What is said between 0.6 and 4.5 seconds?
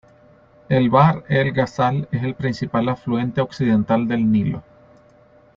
El Bahr el Ghazal es el principal afluente occidental del